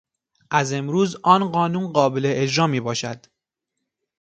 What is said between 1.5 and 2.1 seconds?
قانون